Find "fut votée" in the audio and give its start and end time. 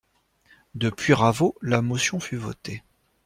2.19-2.81